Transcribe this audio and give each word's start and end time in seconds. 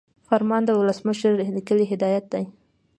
فرمان 0.27 0.61
د 0.65 0.71
ولسمشر 0.79 1.31
لیکلی 1.55 1.85
هدایت 1.93 2.25
دی. 2.33 2.43